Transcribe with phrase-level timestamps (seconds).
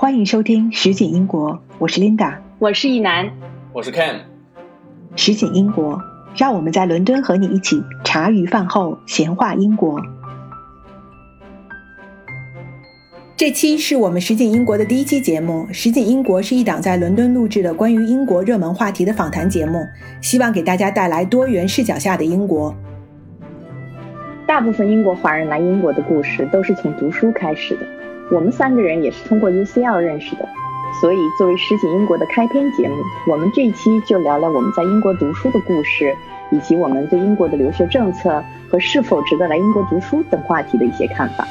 [0.00, 3.30] 欢迎收听《实景英国》，我是 Linda，我是一楠，
[3.70, 4.20] 我是 Ken。
[5.14, 6.00] 实景英国，
[6.34, 10.00] 让我们在伦敦和你一起茶余饭后闲话英国。
[13.36, 15.68] 这期是我们实景英国的第一期节目。
[15.70, 19.84] 实景英国是一档在伦敦录制的关于英国热门话题的访谈节目，
[20.22, 22.74] 希望给大家带来多元视角下的英国。
[24.46, 27.99] 大部分英国华人来英国的故事都是从读书开始的。
[28.30, 30.48] 我们三个人也是通过 UCL 认识的，
[31.00, 32.94] 所以作为实景英国的开篇节目，
[33.26, 36.14] 我们这一期就聊聊我们在英国读书的故事，
[36.50, 41.44] 以及我们对英国的留学政策和是否值得来英国读书等话题的一些看法。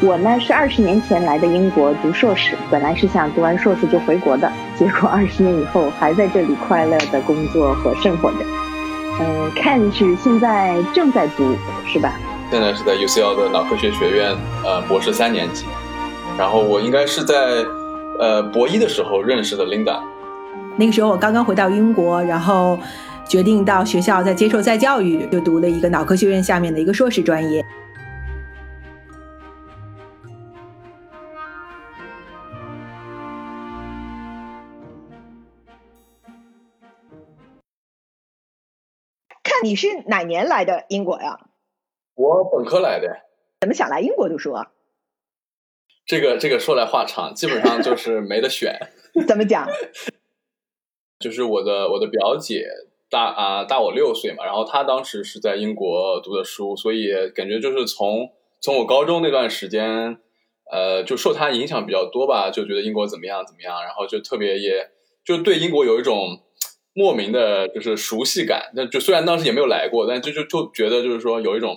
[0.00, 8.38] 我呢是二十年前来的英国读硕士，本来是想读完硕士就回国的，结果二十年以后还在这里快乐的工作和生活着。
[9.20, 11.54] 嗯，看是现在正在读，
[11.86, 12.18] 是吧？
[12.48, 15.66] 现在是在 UCL 的脑科学学院，呃，博士三年级。
[16.38, 17.64] 然后我应该是在
[18.20, 20.00] 呃博一的时候认识的 Linda。
[20.76, 22.78] 那个时候我刚刚回到英国，然后
[23.26, 27.64] 决定到学校再接受再教育，就读了一个脑科学院下面的一个硕士专业。
[39.42, 41.38] 看你是哪年来的英国呀？
[42.16, 43.24] 我本科来的，
[43.60, 44.72] 怎么想来英国读书啊？
[46.06, 48.74] 这个这个说来话长，基本上就是没得选。
[49.28, 49.68] 怎么讲？
[51.20, 52.64] 就是我的我的表姐
[53.10, 58.30] 大啊大我六岁嘛，然后她当时是在英国读的书，所以感觉就是从
[58.62, 60.18] 从我高中那段时间，
[60.72, 64.88] 呃，就受她影响比较多吧，就觉得英国怎么样怎么样，然后就特别也
[65.22, 66.40] 就对英国有一种
[66.94, 68.70] 莫名的就是熟悉感。
[68.74, 71.76] 那就虽然当时也没有来过，但就就就觉得就是说有一种。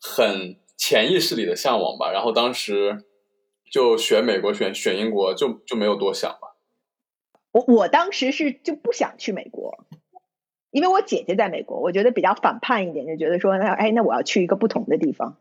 [0.00, 3.04] 很潜意识里的向往吧，然后当时
[3.70, 6.56] 就选美国，选选英国，就就没有多想吧。
[7.52, 9.84] 我我当时是就不想去美国，
[10.70, 15.36] 因为我姐姐在美国，我觉得比较反叛一点，就觉得说哎那我要去一个不同的地方，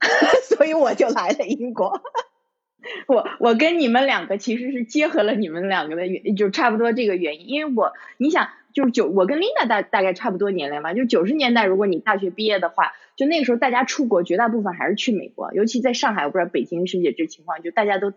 [0.44, 2.00] 所以我就来了英国。
[3.08, 8.48] 我我跟你们两个其实是结合了你们两个的原，就差不多这个原因，因为我你想。
[8.78, 10.94] 就是九，我跟 Linda 大大概差不多年龄嘛。
[10.94, 18.12] 就九十年代，如果你大学毕业的话，就那个时候大家出国，绝大部分还是去美国，尤其在上海，我不知道北京是不是这情况，就大家都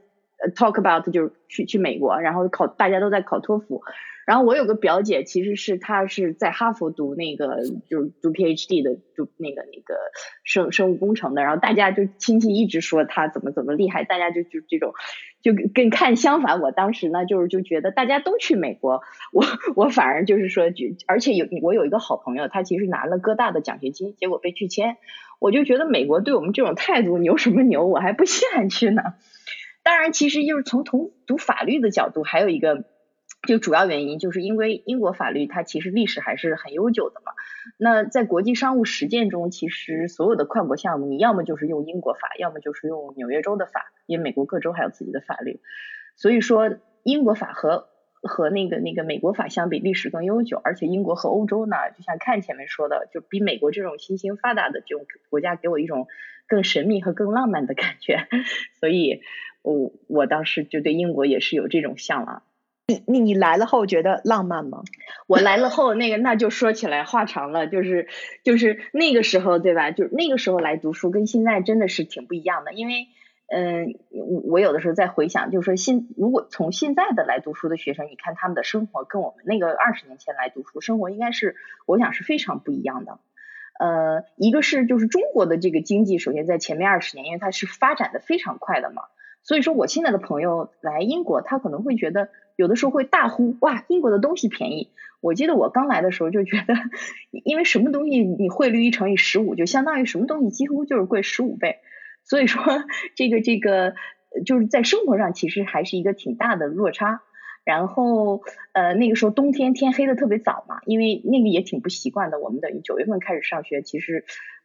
[0.56, 3.82] talk about 就是去去美国，然后考大家都在考托福。
[4.28, 9.96] 然后我有个表姐，其实是她是在哈佛读那个就是读 PhD 的，读那个那个
[10.44, 11.42] 生生物工程的。
[11.42, 14.94] 然后大家就亲戚一直说她怎么怎么厉害，大家就就这种。
[15.42, 19.44] 就跟看相反，我当时呢就是就觉得大家都去美国，我
[19.76, 24.98] 我反而就是说，就而且有我有一个好朋友，他其实拿了哥大的奖学金，结果被拒签，
[25.40, 29.02] 我就觉得美国对我们这种态度牛什么牛，我还不稀罕去呢。
[29.84, 32.86] 当然，其实就是从从读法律的角度，还有一个。
[33.48, 37.32] 就主要原因就是因为英国法律它其实历史还是很悠久的嘛。
[37.78, 45.60] 那在国际商务实践中，其实所有的跨国项目，你要么就是用英国法，要么就是用纽约州的法，因为美国各州还有自己的法律。
[46.16, 47.88] 所以说，英国法和
[48.22, 50.62] 和那个那个美国法相比，历史更悠久。
[50.64, 56.08] 而且英国和欧洲呢，就像看前面说的，就比美国这种新兴发达的这种国家，给我一种
[56.48, 58.28] 更神秘和更浪漫的感觉。
[58.80, 59.22] 所以，
[59.64, 62.44] 我我当时就对英国也是有这种向往。
[62.88, 64.84] 你你来了后觉得浪漫吗？
[65.28, 68.08] 我来了后，那个那就说起来话长了，就是
[68.44, 69.92] 就是那个时候对吧？
[69.92, 73.08] 就那个时候来读书跟现在真的是挺不一样的，因为
[73.54, 73.96] 嗯，
[74.46, 81.56] 我有的时候在回想，就是说现如果从现在的来读书的学生，你看他们的生活跟我们那个二十年前来读书生活应该是，
[81.86, 83.20] 我想是非常不一样的。
[83.80, 89.04] 呃，一个是就是中国的这个经济，首先在前面二十年，因为它是发展的非常快的嘛，
[89.44, 92.30] 所以说我现在的朋友来英国，他可能会觉得。
[92.58, 94.92] 有的时候会大呼哇，英国的东西便宜。
[95.20, 96.76] 我记得我刚来的时候就觉得，
[97.44, 101.78] 因为什么东西你汇率一乘以十五，就相当于什么东西几乎就是贵十五倍。
[102.24, 102.62] 所以说
[103.16, 103.96] 这个这个
[104.46, 107.22] 就是在生活上其实还是一个挺大的落差。
[107.64, 112.40] 然后呃那个时候冬天天黑的特别早嘛，因为那个也挺不习惯的。
[112.40, 114.24] 我们等于九月份开始上学，其实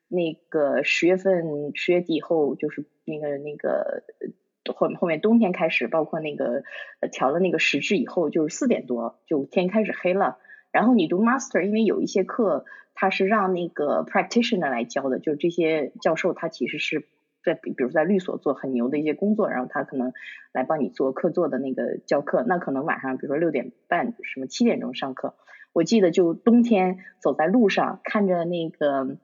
[0.08, 4.02] 那个十月份十月底以后就是那个那个。
[4.72, 6.62] 后后面冬天开始，包括那个
[7.12, 10.38] 调了那个时制以后，就是四点多就天开始黑了。
[10.72, 12.64] 然后你读 master，因为有一些课
[12.94, 17.06] 他是让那个 practitioner 来教的，就是这些教授他其实是
[17.42, 20.12] 在比如在律所做很牛的一些工作，然后他可能
[20.52, 22.44] 来帮你做课座的那个教课。
[22.46, 25.34] 那可能晚上比如说六点半什么七点钟上课，
[25.72, 29.16] 我记得就冬天走在路上，看着那个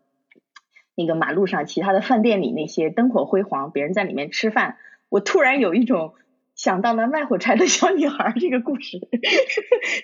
[0.94, 4.79] 那个马路上其他的饭店里那些灯火辉煌，别人在里面吃饭。
[5.12, 6.14] 我突然有一种。
[6.55, 9.00] 想到了卖火柴的小女孩这个故事，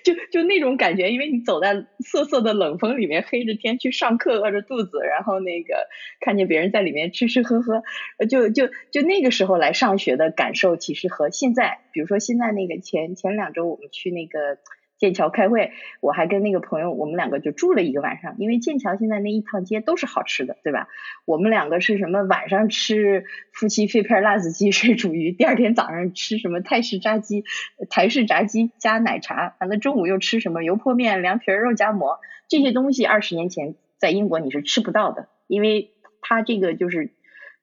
[0.03, 5.75] 就就那种感觉，因为你走在瑟瑟的冷风里面，黑着天去上课，饿着肚子，然后那个
[6.19, 7.83] 看见别人在里面吃吃喝喝，
[8.27, 14.57] 就就就那个时候来上学的感受，其实和现在，比如说现在那个前前两周我们去那个。
[14.99, 18.35] 剑桥开会，我还跟那个朋友，我们两个就住了一个晚上。
[18.37, 20.89] 因为剑桥现在那一趟街都是好吃的，对吧？
[21.25, 22.21] 我们两个是什么？
[22.23, 23.23] 晚上吃
[23.53, 27.45] 夫妻肺片辣子鸡、水煮鱼，第二天早上吃什么泰式炸鸡、
[27.89, 32.19] 台式炸鸡加奶茶，完了中午又吃什么油泼面、凉皮、肉夹馍
[32.49, 33.05] 这些东西。
[33.05, 35.91] 二十年前在英国你是吃不到的，因为
[36.21, 37.13] 它这个就是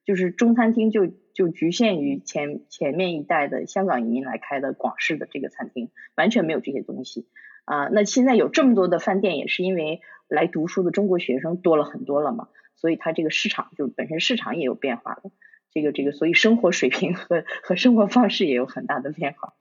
[0.03, 1.11] 就是中餐厅就。
[1.37, 7.27] 就局限于前前面一代的香港移民来开的广式的这个餐厅，完全没有这些东西
[7.63, 7.89] 啊。
[7.89, 15.29] 那现在有这么多的饭店，也是因为来读书的中国学生多了很多了嘛，所以它这个市场就本身市场也有变化的。
[15.69, 19.53] 这个这个，所以生活水平和和生活方式也有很大的变化。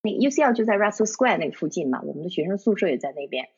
[0.00, 3.48] 那 UCL 就在 Russell Square 那个附近嘛，我们的学生宿舍也在那边。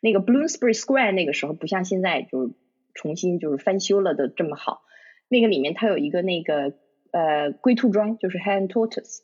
[0.00, 2.54] 那个 Bloomsbury Square 那个时候不像现在就
[2.94, 4.80] 重新就是翻修了的这么好。
[5.28, 6.74] 那个里面它有一个那个
[7.10, 9.20] 呃龟兔装，就是 Hen Tortoise，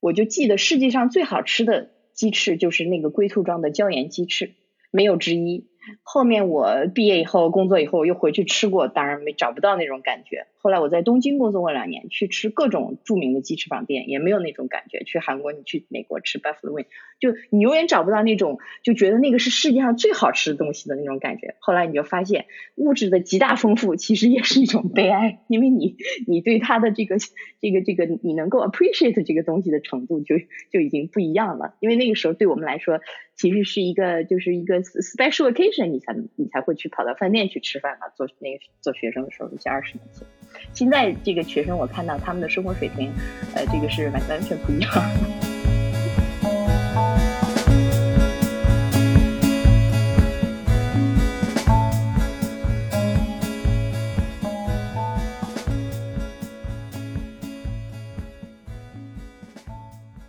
[0.00, 4.52] 我就记得世界上最好吃的鸡翅就是那个龟兔装的椒盐鸡翅，
[4.90, 5.68] 没有之一。
[6.02, 10.46] 后面我毕业以后工作以后，又回去吃过，当然没找不到那种感觉。
[10.62, 15.02] 后来我在东京工作过两年，去吃各种著名的鸡翅膀店，也没有那种感觉。
[15.04, 16.84] 去韩国，你去美国吃 Buffalo Wing，
[17.18, 21.54] 就你永远找不到那种就觉得那个是世界上最好吃的东西的那种感觉。
[21.60, 22.44] 后来你就发现，
[22.76, 25.96] 物质的极大丰富其实也是一种悲哀，因为你
[26.26, 27.16] 你对它的这个
[27.62, 30.36] 这个这个你能够 appreciate 这个东西的程度就
[30.70, 31.74] 就已经不一样了。
[31.80, 33.00] 因为那个时候对我们来说，
[33.34, 38.10] 其实是一个就是一个 special occasion，你才你才会去跑到饭店去吃饭嘛。
[38.10, 40.26] 做那个做学生的时候，一些二十年前。
[40.72, 43.12] 现在这个学生，我看到他们的生活水平，
[43.54, 44.90] 呃，这个是完完全不一样。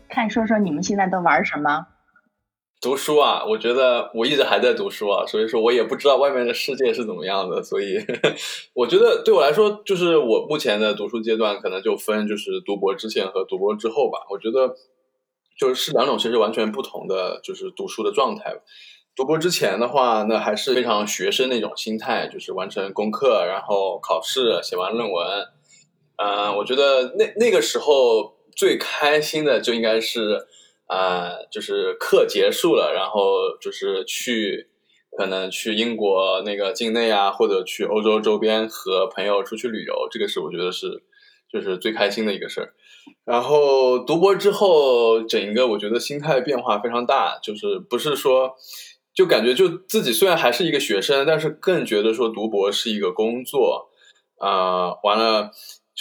[0.09, 1.87] 看，说说你们现在都玩什么？
[2.81, 8.00] 读书啊，我觉得我一直还在读书啊，所以说我也不知道外面的世界是怎么样的，所以
[8.74, 14.25] 我觉得对我来说，就是我目前的读书阶段可能就分就是读博之前和读博之后吧。
[14.31, 14.75] 我觉得
[15.56, 18.56] 就是是两种其实完全不同的就是读书的状态。
[19.16, 25.28] 读博之前的话，那还是非常学生那种心态，就是完成功课，然后考试，写完论文。
[26.16, 30.48] 嗯，我觉得那那个时候最开心的就应该是。
[30.91, 34.67] 呃，就是课结束了，然后就是去，
[35.17, 41.01] 可能去英国那个境内啊，或者去欧洲周边和朋友出去旅游，这个是我觉得是，
[41.49, 42.73] 就是最开心的一个事儿。
[43.23, 48.55] 然后读博之后，整一个我觉得心态变化非常大，就是不是说，
[49.13, 53.89] 就感觉就自己虽然还是一个学生，但是更觉得说读博是一个工作，
[54.39, 55.51] 啊，完了。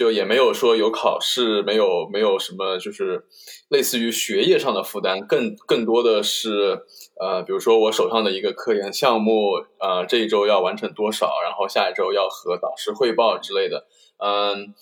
[0.01, 3.27] 就也没有说有考试，没有没有什么，就是
[3.69, 6.87] 类似于学业上的负担，更更多的是
[7.21, 13.85] 呃，比如说我手上的一个科研项目，呃，这一周要完成多少，然后下一周要和导师汇报之类的，
[14.25, 14.73] 嗯，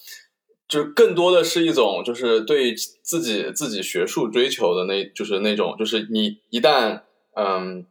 [0.69, 7.01] 就更多的是一种就是对自己自己学术追求的那，就是那种，就是你一旦
[7.35, 7.85] 嗯，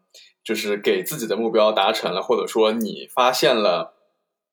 [0.45, 3.95] 就是给自己的目标达成了，或者说你发现了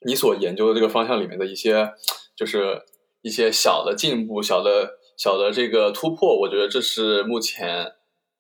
[0.04, 1.92] 你所研究的这个方向里面的一些。
[2.36, 2.82] 就是
[3.22, 7.92] 一些小的进步，小的小的这个突破，我觉得这是目前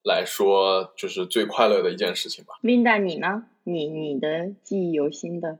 [0.02, 2.54] 来说就是最快乐的一件事情吧。
[2.62, 3.44] Linda，你呢？
[3.62, 5.58] 你你的记忆犹新的？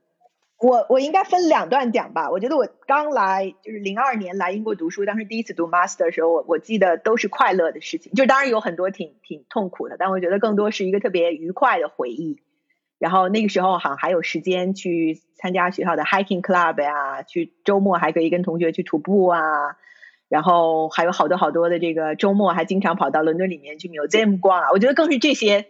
[0.61, 2.31] 我我应该分两段讲吧。
[2.31, 12.41] 我觉得我刚来就是零二年来英国读书，当时第一次读 master 的时候，我我记得都是快乐的事情，就当然有很多挺挺痛苦的，但我觉得更多是一个特别愉快的回忆。
[12.99, 19.77] 然后那个时候好像还有时间去参加学校的 hiking club 呀，去周末还可以跟同学去徒步啊，
[20.29, 25.67] 然后还有好多好多的这个周末还经常跑到伦敦里面去 museum 逛啊，我觉得更是这些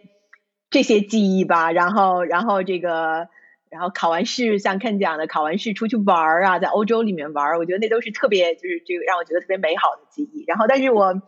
[0.69, 1.71] 这些记忆吧。
[1.71, 3.27] 然后然后这个
[3.69, 10.45] 然后考完试像 Ken 讲的，考完试出去玩啊，在欧洲里面玩，我觉得那都是特别就是这个让我觉得特别美好的记忆。
[10.47, 11.21] 然后但是我。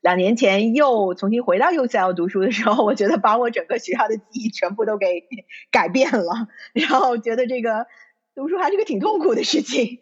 [0.00, 5.24] 两年前又重新回到 UCL 读书的时候，我觉得把我整个学校的记忆全部都给
[5.70, 7.86] 改变了，然后觉得这个
[8.34, 9.98] 读书还是个挺痛苦的事情，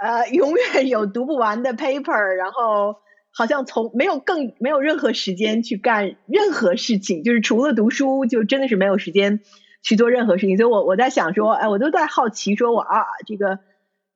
[0.00, 2.96] 呃，永远有读不完的 paper，然后
[3.30, 9.40] 好像从没有更没有任何时间去干任何事情，就是除了读书，就真的是没有时间
[9.82, 10.58] 去做任何事情。
[10.58, 13.60] 所以我我在想说，哎，我都在好奇，说我啊，这个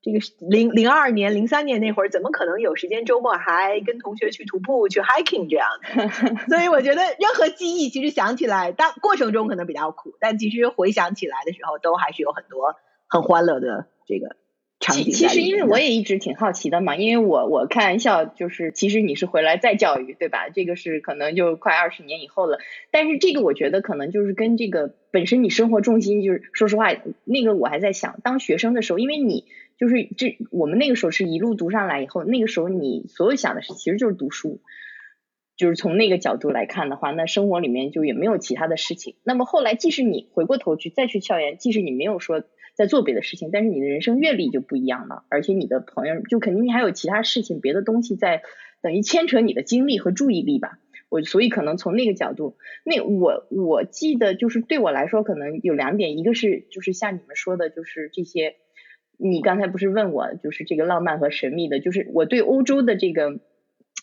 [0.02, 6.48] 这个零零二年、零三年那会儿，怎么可能有时间周末还跟同学去徒步、去 hiking 这样的？
[6.54, 12.74] 所以我觉得任何记忆其实想起来，当过程中可能比较苦，但其实回想起来的时候，都还是有很多
[13.08, 14.36] 很欢乐的这个。
[14.80, 20.48] 场景其实因为我也一直挺好奇的嘛，因为我我开玩笑就是，其实你是回来再教育对吧？
[20.52, 22.58] 这个是可能就快二十年以后了。
[22.90, 26.88] 但是这个我觉得可能就是跟这个本身你生活重心就是，说实话，
[27.22, 29.44] 那个我还在想，当学生的时候，因为你
[29.82, 34.60] 就是这我们那个时候是一路读上来以后，那个时候你所有想的是其实就是读书，
[35.56, 39.16] 就是从那个角度来看的话，那生活里面就也没有其他的事情。
[39.24, 42.44] 那么后来即使你回过头去再去校园，即使你没有说。
[42.74, 48.42] 在做别的事情，但是你的人生阅历就不一样了，而且你的朋友就肯定你还有其他事情、别的东西在
[48.80, 50.78] 等于牵扯你的精力和注意力吧。
[51.10, 58.56] 我所以可能从那个角度，那我我记得就是对我来说可能有两点，一个是就是像你们说的，就是这些，
[59.22, 63.40] 你刚才不是问我就是这个浪漫和神秘的，就是我对欧洲的这个。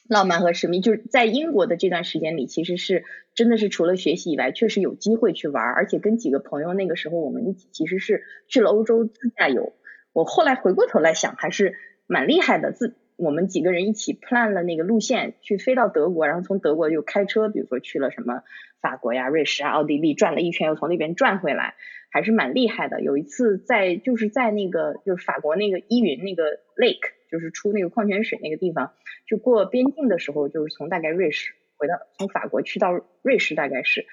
[0.08, 3.04] 浪漫和神秘，就是在英国的这段时间里，其实是
[3.36, 9.74] 真的是除了学习以外，确实有机会去玩，而且跟几个朋友那个时候我们一起其实是去了欧洲自驾游。
[10.12, 11.76] 我后来回过头来想，还是
[12.08, 12.72] 蛮厉害的。
[12.72, 18.42] 自我们几个人一起 plan 了那个路线，去飞到德国，然后从德国又开车，比如说去了什么
[18.82, 21.76] 法国呀、瑞士啊、奥地利，转了一圈，又从那边转回来，
[22.12, 23.02] 还是蛮厉害的。
[23.02, 27.14] 有一次在就是在那个就是法国那个依云那个 lake。
[27.32, 28.94] 就是出那个矿泉水那个地方，
[29.28, 34.08] 就过边境的时候，就是从大概瑞士回到从法国去到瑞士，大概是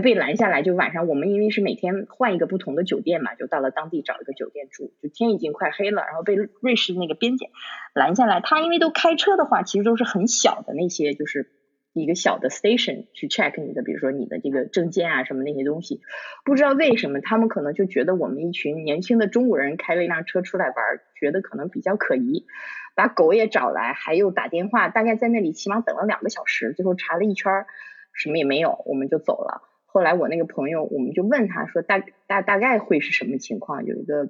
[0.00, 0.62] 被拦下来。
[0.62, 4.92] 就晚上我们因为是每天换一个不同的酒店嘛，就到了当地找一个酒店住。
[5.02, 7.50] 就天已经快黑了，然后被瑞士那个边检
[7.94, 8.40] 拦下来。
[8.40, 11.50] 他因为都开车的话，其实都是很小的那些，就是
[11.92, 16.00] 一个小的 station 去 check 你的，比如说你的这个证件啊什么那些东西。
[16.44, 20.76] 不知道为什么他们可能就觉得我们一群年轻的中国人开了一辆车出来玩。
[21.18, 22.46] 觉得可能比较可疑，
[22.94, 27.66] 把狗也找来，还有打电话，大概在那里起码等了两个小时，最后查了一圈，
[28.12, 29.67] 什么也没有，我们就走了。
[29.90, 33.86] 后来我那个朋友，我们就问他说大大大概会是什么情况？
[33.86, 34.28] 有一个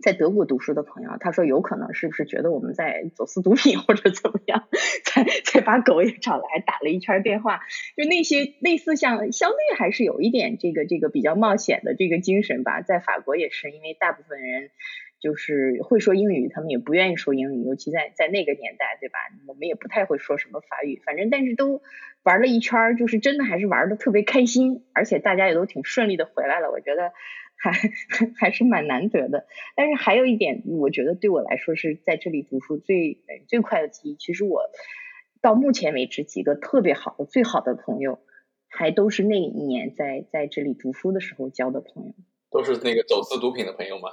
[0.00, 4.68] 在德国读书的朋友，他说有可能是不是觉得我们在走私毒品或者怎么样，
[5.04, 7.62] 才才把狗也找来打了一圈电话。
[7.96, 14.70] 就那些类似像相对还是有一点这个这个比较冒险的这个精神吧，在法国也是，因为大部分人。
[15.20, 19.18] 就是会说英语，他们也不愿意说英语，尤其在在那个年代，对吧？
[19.46, 21.82] 我们也不太会说什么法语，反正但是都
[22.22, 27.12] 玩了一圈，就是真的还是玩的特别开心，而且大家也都挺顺利的回来了，我觉得
[27.56, 27.72] 还
[28.38, 29.46] 还是蛮难得的。
[29.74, 34.14] 但是还有一点，我觉得对我来说是在这里读书最最快的记忆。
[34.14, 34.62] 其实我
[35.40, 38.20] 到目前为止几个特别好的、最好的朋友，
[38.68, 42.14] 还都是那一年在在这里读书的时候交的朋友，
[42.50, 44.10] 都是那个走私毒品的朋友吗？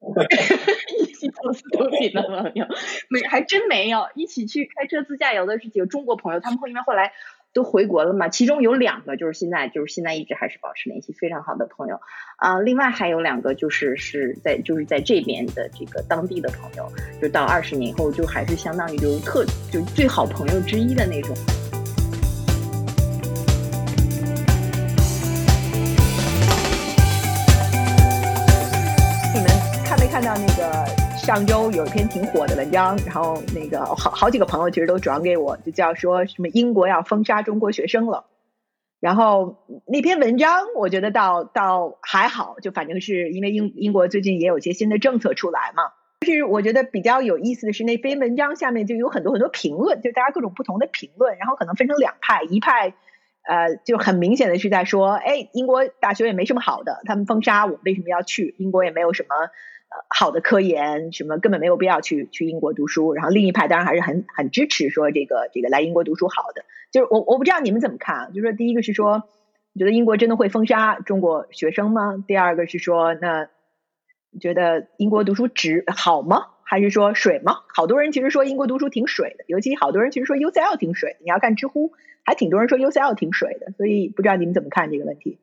[0.98, 2.66] 一起走私毒品的朋友，
[3.08, 4.06] 没还真没有。
[4.14, 7.12] 一起去开车自驾游的是几个中国朋友，他们后因为后来
[7.52, 8.28] 都回国了嘛。
[8.28, 12.00] 其中有两个就是现在就是现在一直还是保持联系非常好的朋友
[12.36, 12.60] 啊。
[12.60, 21.34] 另外还有两个就是是在就是在这边的这个当地的朋友，就到二十年以后就还是相当于就是特就最好朋友之一的那种。
[31.36, 38.24] 上周有一篇挺火的文章，然后那个好好几个朋友其实都转给我，就叫说什么英国要封杀中国学生了。
[39.00, 45.82] 然后那篇文章我觉得倒倒还好，就反正是因为英英国最近也有一些新的政策出来嘛。
[46.20, 52.94] 但是我觉得比较有意思的是那篇文章下面就有很多很多评论，就大家各种不同的评论，然后可能分成两派，一派
[53.46, 58.54] 呃就很明显的是在说，哎，英国大学也没什么好的，他们封杀我为什么要去？
[58.56, 59.36] 英国也没有什么。
[60.08, 69.22] 好的科研什么根本没有必要去去英国读书，然后另一派当然还是很很支持说这个这个来英国读书好的，就是我我不知道你们怎么看啊，就是说第一个是说，
[69.72, 72.22] 你觉得英国真的会封杀中国学生吗？
[72.26, 73.48] 第二个是说，那
[74.40, 76.48] 觉得英国读书值好吗？
[76.62, 77.60] 还是说水吗？
[77.74, 81.92] 好多人其实说英国读书挺水的，尤其好多人其实说 UCL 挺水，你要看知乎
[82.24, 85.38] 还挺多人说 UCL 挺水的，所以不知道你们怎么看这个问题？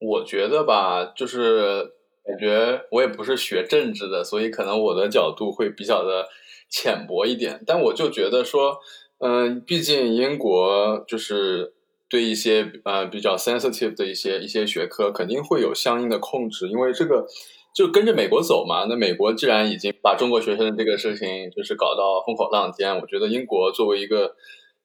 [0.00, 1.97] 我觉得吧，就是。
[2.24, 6.28] 感觉我也不是学政治的，所以可能我的角度会比较的
[6.68, 7.62] 浅薄一点。
[7.66, 8.78] 但我就觉得说，
[9.18, 11.72] 嗯，毕竟英国就是
[12.08, 17.26] 对一些呃比较 sensitive 的一些一些学科，肯定会有相应的控制，因为这个
[17.74, 18.84] 就跟着美国走嘛。
[18.88, 24.34] 那美国既然已经把中国学生这个事情就是搞到风口浪尖，我觉得英国作为一个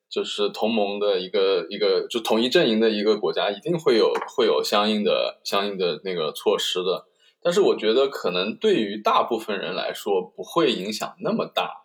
[0.10, 7.06] 就是同盟的一个一个就统一阵营的一个国家，一定会有会有相应的相应的那个措施的。
[7.44, 11.84] 但是我觉得可能对于大部分人来说不会影响那么大，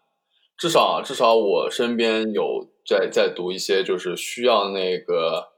[0.56, 5.48] 至少至少我身边有在在读一些就是需要那个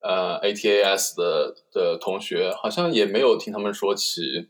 [0.00, 4.48] 呃 ATAS 的的同学，好像也没有听他们说起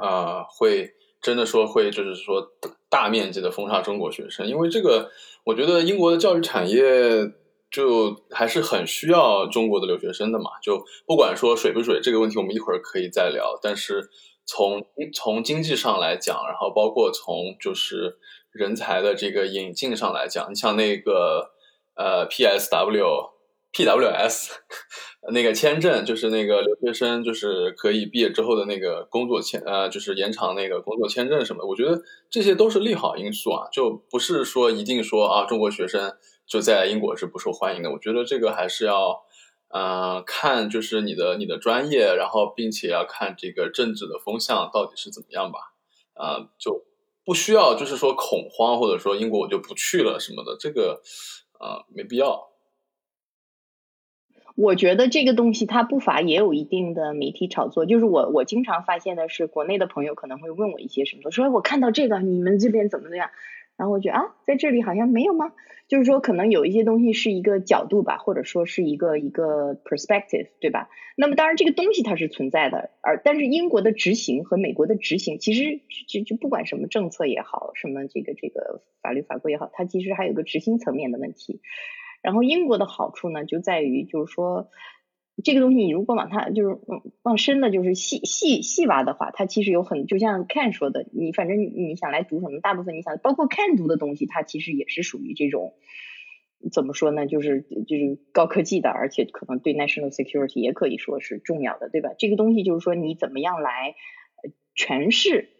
[0.00, 2.52] 啊会真的说会就是说
[2.88, 5.10] 大面积的封杀中国学生，因为这个
[5.44, 7.32] 我觉得英国的教育产业。
[7.70, 13.58] 就还是很需要中国的留学生的嘛，就不管说水不水这个问题，我们一会儿可以再聊。
[13.62, 14.08] 但是
[14.46, 18.16] 从从经济上来讲，然后包括从就是
[18.50, 21.50] 人才的这个引进上来讲，你像那个
[21.94, 23.30] 呃 PSW、
[23.74, 24.48] PWS
[25.30, 36.16] 那个签证，就是那个留学生就是可以毕业之后的那个工作签呃，就是延长那个工作签证什么，我觉得这些都是利好因素啊，就不是说一定说啊中国学生。
[36.48, 39.24] 就在英国是不受欢迎的，我觉得这个还是要，
[39.68, 45.58] 嗯，看就是你的你的专业，然后并且要看这个政治的风向到底是怎么样吧，
[46.14, 46.86] 啊，就
[47.22, 51.02] 不需要就是说恐慌或者说英国我就不去了什么的，这个
[51.58, 52.48] 啊没必要。
[54.56, 63.30] 我觉得这个东西它不乏也有一定的媒体炒作，就是我我经常发现的是，国内的朋友可能会问我一些什么，说我看到这个你们这边怎么怎么样。
[63.78, 65.52] 然后我觉得啊，在这里好像没有吗？
[65.86, 70.90] 就是说，可能有一些东西是一个角度吧，或者说是一个一个 perspective，对吧？
[71.16, 81.60] 那么当然这个东西它是存在的，而但是英国的执行和美国的执行，其实就就不管什么政策也好，什么这个这个法律法规也好，它其实还有个执行层面的问题。
[82.20, 84.68] 然后英国的好处呢，就在于就是说。
[85.44, 86.78] 这个东西你如果往它就是
[87.22, 95.74] 往深的，就是细细细挖的话，它其实有很就像 Ken 说的，你反正你想来读什么，大部分你想包括 Ken 读的东西，它其实也是属于这种
[96.72, 97.26] 怎么说呢？
[97.26, 102.10] 就是就是高科技的，而且可能对 national security 也可以说是重要的，对吧？
[102.18, 103.94] 这个东西就是说你怎么样来
[104.74, 105.50] 诠释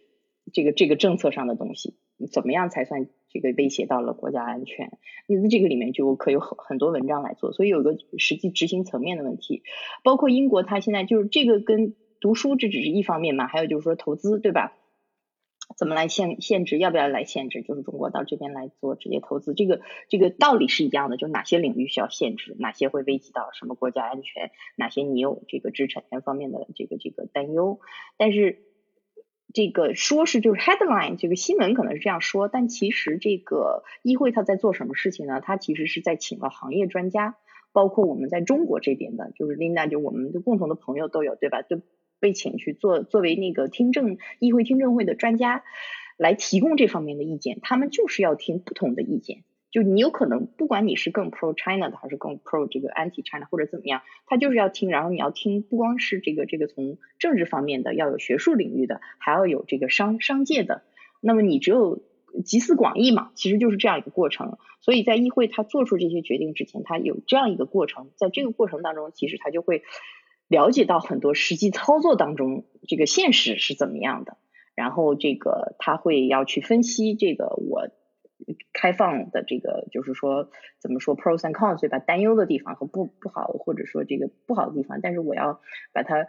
[0.52, 1.96] 这个这个政策上的东西，
[2.32, 3.08] 怎么样才算？
[3.30, 9.62] 这个威胁到了国家安全，那这个里面就可有很很多文章来做，所以有个实际执行层面的问题，
[10.02, 14.76] 包括英国，它现在就是这个跟读书这只是一方面嘛，还有就是说投资，对吧？
[15.76, 16.78] 怎么来限限制？
[16.78, 17.60] 要不要来限制？
[17.62, 27.78] 就是中国到这边来做直接投资，这个这个道理是一样的，就哪些领域需要限制，哪些会危及到什么国家安全，哪些你有这个知识产权方面的这个这个担忧，
[28.16, 28.64] 但是。
[29.54, 35.40] 这个说是就是 headline 这个新闻可能是这样说，但其实这个议会他在做什么事情呢？
[35.40, 37.36] 他其实是在请了行业专家，
[37.72, 41.62] 包括我们在中国这边的，就是 Linda 就我们的共同的朋友都有，对吧？
[41.62, 41.80] 就
[42.20, 45.64] 被请去做作为那个听证议会听证会的专家，
[46.18, 47.58] 来提供这方面的意见。
[47.62, 49.44] 他们就是要听不同的意见。
[49.70, 60.84] 就你有可能，不管你是更 pro China 的，还是更 pro 这个 anti China 或者怎么样，他就是要听，然后你要听，不光是这个这个从政治方面的，要有学术领域的，还要有这个商商界的。
[61.20, 62.00] 那么你只有
[62.46, 64.56] 集思广益嘛，其实就是这样一个过程。
[64.80, 69.82] 所以在议会他做出这些决定之前，他有这样一个过程，在这个过程当中，其实他就会
[70.48, 74.38] 了解到很多实际操作当中这个现实是怎么样的，
[74.74, 77.90] 然后这个他会要去分析这个我。
[78.72, 80.48] 开放的这个就是说
[80.80, 81.98] 怎么说 pros and cons 对吧？
[81.98, 85.60] 担忧的地方和不不好或者说这个不好的地方，但是我要
[85.92, 86.26] 把它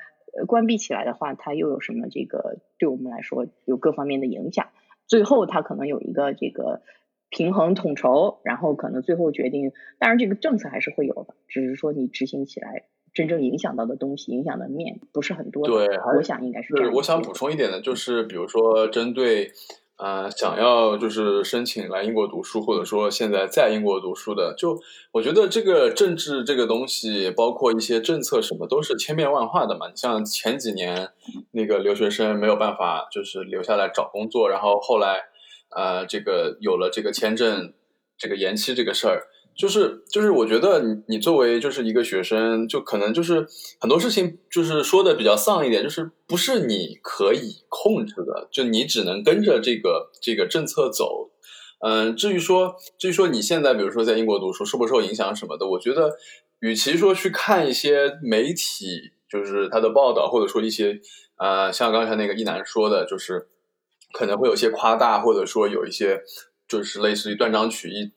[0.47, 4.67] 关闭起来的话，它又有什么这个对我们来说有各方面的影响？
[5.07, 6.81] 最后它可能有一个这个
[7.29, 15.67] 平衡统筹，然后可能最后决定，当然这个政策还是会有的，只是说你执行起来真正影响到的东西、影响的面不是很多。
[15.67, 16.93] 对，我想应该是这样。
[16.93, 19.51] 我想补充一点的就是，比如说针对。
[19.99, 24.79] 呃，想要就是申请来英国读书，或者说现在在英国读书的，就
[25.12, 29.89] 我觉得这个政治这个东西，包括一些政策什么，都是千变万化的嘛。
[29.89, 31.09] 你像前几年
[31.51, 35.25] 那个留学生没有办法就是留下来找工作，然后后来
[35.75, 37.73] 呃这个有了这个签证
[38.17, 39.27] 这个延期这个事儿。
[39.59, 43.45] 就是就是，我觉得你你作为就是一个学生，就可能就是
[43.77, 51.31] 很多事情就是说的比较丧一点，就是不是你可以控制的，就你只能跟着这个这个政策走。
[51.81, 56.17] 嗯，至于说至于说你现在比如说在英国读书受不受影响什么的，我觉得
[56.61, 61.01] 与其说去看一些媒体就是他的报道，或者说一些
[61.37, 63.49] 呃像刚才那个一男说的，就是
[64.13, 66.21] 可能会有些夸大，或者说有一些
[66.65, 68.13] 就是类似于断章取义。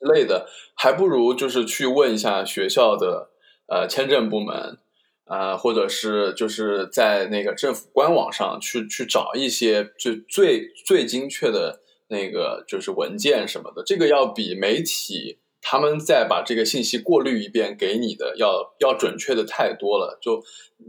[0.00, 3.30] 之类的，还不如就是去问一下学校的
[3.66, 4.78] 呃签证部门，
[5.24, 20.16] 啊，或者是就是在那个政府官网上去去找一些最最最精确的那个就是文件什么的，这个要比媒体他们再把这个信息过滤一遍给你的，要要准确的太多了。
[20.22, 20.40] 就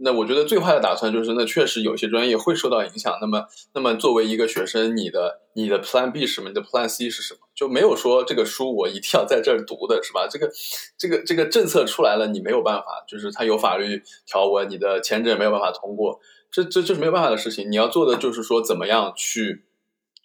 [0.04, 3.18] 那我觉得最坏的打算就是，那确实有些专业会受到影响。
[3.20, 6.50] 那么，那么作为一个学生，你的你的 Plan B 是什么？
[6.50, 7.40] 你的 Plan C 是什么？
[7.56, 10.28] 就没有说这个书我一定要在这儿读的是吧？
[10.30, 10.48] 这个
[10.96, 16.20] 这个这个政策出来了，你没有办法，就是它有法律条文，你的签证没有办法通过，
[16.52, 17.72] 这这这是没有办法的事情。
[17.72, 19.64] 你要做的就是说，怎么样去。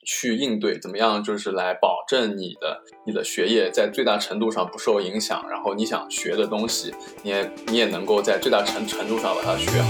[0.05, 1.23] 去应对怎么样？
[1.23, 9.88] 就是来保证你的你的学业在最大程度上不受影响，然后你想学的东西，你也你也能够在最大程程度上把它学好。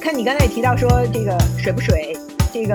[0.00, 2.16] 看你刚才也提到说这个水不水？
[2.52, 2.74] 这个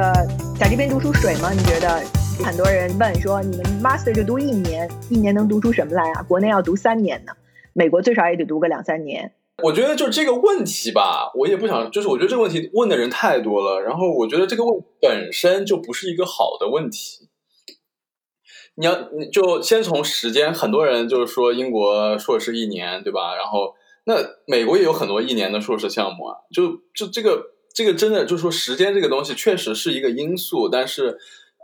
[0.59, 1.51] 在这边读书水吗？
[1.51, 2.01] 你觉得？
[2.41, 6.23] 很多人问说，你们 master 就读一年，一年能读出什么来啊？
[6.23, 7.33] 国内要读三年呢，
[7.73, 9.33] 美国最少也得读个两三年。
[9.63, 17.29] 我觉得就这个问题吧，我也不想，就是我觉得这个问题问的人太多了，然后我觉得这个问本身就不是一个好的问题。
[18.75, 23.35] 你要，你就先从时间，很多人就是说英国硕士一年，对吧？
[23.35, 24.15] 然后那
[24.47, 31.17] 美国也有很多一年的硕士项目啊，就就这个这个真的就是说时间这个东西确实是一个因素，但是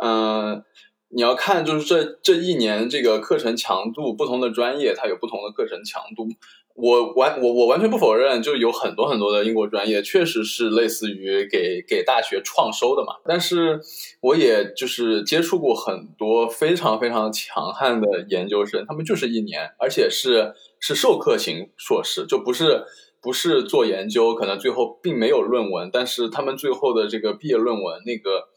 [0.03, 0.63] 嗯，
[1.07, 6.27] 你要看就是这这一年这个课程强度，不同的专业它有不同的课程强度。
[6.75, 13.15] 我完我我完全不否认，就有很多很多的英国专业确实是类似于给给大学创收的嘛。
[13.23, 13.79] 但是
[14.19, 22.83] 我也就是接触过很多非常非常强悍的研究生，他们就是一年，而且是是授课型硕士，就不是
[23.21, 28.49] 不是做研究，可能最后并没有论文，但是他们最后的这个毕业论文那个，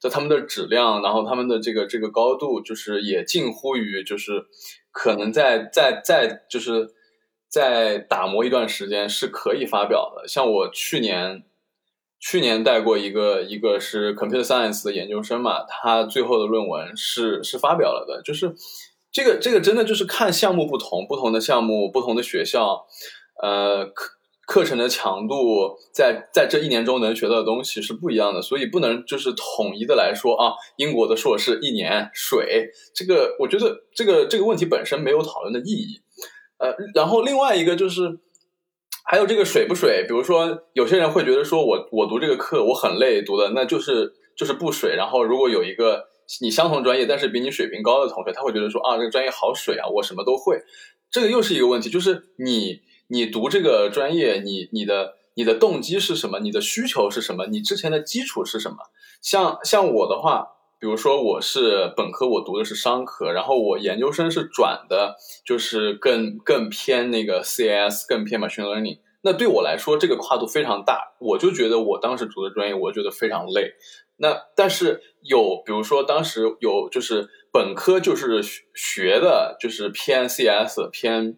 [0.00, 4.46] 就他们的质量，然后他们的这个这个高度，就是也近乎于就是
[4.90, 6.95] 可能在在在就是。
[7.56, 10.28] 再打磨一段时间是可以发表的。
[10.28, 11.42] 像我去年，
[12.20, 18.20] 去年带过一个，一个是 computer science 的研究生嘛，他最后的论文是是发表了的。
[18.22, 18.54] 就是
[19.10, 22.84] 这个这个真的就是看项目不同，不同的项目，不同的学校，
[23.42, 24.10] 呃，课
[24.46, 36.02] 课程的强度，在在这一年中能学到的东西是不一样的，所以不能就是统一的来说啊，英国的硕士一年水，这个我觉得这个这个问题本身没有讨论的意义。
[36.58, 38.18] 呃，然后另外一个就是，
[39.04, 40.04] 还有这个水不水？
[40.08, 44.96] 比如说，有些人会觉得说，我我读这个课我很累，读的那就是就是不水。
[44.96, 46.04] 然后如果有一个
[46.40, 50.62] 你相同专业但是比你水平高的同学，他会觉得说啊，这个专业好水啊，我什么都会。
[51.10, 56.40] 这个又是一个问题，就是你你读这个专业，你你的你的动机是什么？
[56.40, 57.46] 你的需求是什么？
[57.46, 58.76] 你之前的基础是什么？
[59.20, 60.55] 像像我的话。
[60.78, 68.98] 比如说我是本科，我读的是商科，然后我研究生是转的，就是更更偏那个 CS，更偏 machine learning。
[69.22, 73.72] 那对我来说，这个跨度非常大，我就觉得我当时读的专业，我觉得非常累。
[74.18, 78.42] 那但是有，比如说当时有就是本科就是
[78.74, 81.36] 学的，就是偏 CS，偏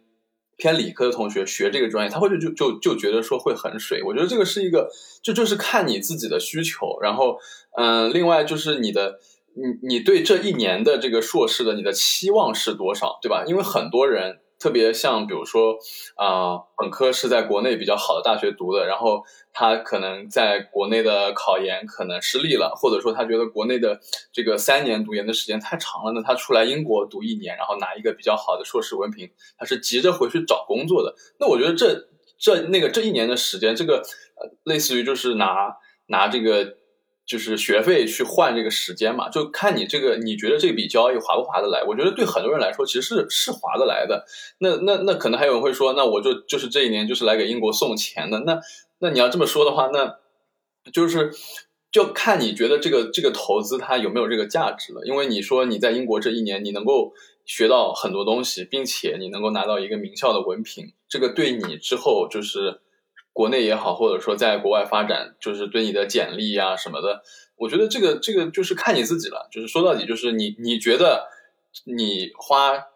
[0.58, 4.02] 偏理科的同学学这个专业，他会就就就就觉得说会很水。
[4.02, 4.90] 我觉得这个是一个，
[5.22, 7.38] 就就是看你自己的需求，然后
[7.78, 9.18] 嗯，另外就是你的。
[9.60, 13.42] 你你对这一年的这个硕士的你的期望是多少，对吧？
[13.44, 15.76] 因为很多人，特别像比如说
[16.16, 24.00] 啊，本科是在国内比较好的大学读的，然后他可能在国内的考研可能失利了，或者说他觉得国内的
[24.32, 31.14] 这个三年读研的时间太长了，那他出来英国读一年，然后拿一个比较好的硕士文凭，他是急着回去找工作的。
[31.38, 33.98] 那我觉得这这那个这一年的时间，这个
[34.36, 36.76] 呃，类似于就是拿拿这个。
[37.28, 41.84] 就是学费去换这个时间嘛，就看你这个，你觉得这笔交易划不划得来？
[41.84, 44.24] 我觉得对很多人来说，其实是是划得来的。
[44.60, 48.40] 那那那可能还有人会说，那我就就是这一年就是来给英国送钱的。
[48.40, 48.58] 那
[49.00, 50.16] 那你要这么说的话，那
[50.90, 51.30] 就是
[51.92, 55.02] 就看你觉得这个这个投资它有没有这个价值了。
[55.04, 57.12] 因为你说你在英国这一年，你能够
[57.44, 62.80] 学到很多东西，并且你能够拿到一个名校的文凭，这个对你之后就是。
[63.38, 67.22] 国内也好，或者说在国外发展，就是对你的简历呀什么的，
[67.54, 69.48] 我觉得这个这个就是看你自己了。
[69.52, 71.28] 就是说到底，就是你你觉得
[71.84, 72.86] 你花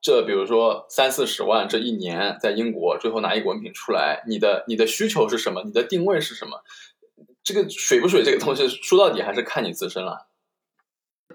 [0.00, 5.62] 这比如说三四十万这一年在英国，最后拿一个文凭出来，你的你的需求是什么？
[5.64, 6.64] 你的定位是什么？
[7.44, 10.26] 这个水不水这个东西，说到底还是看你自身了。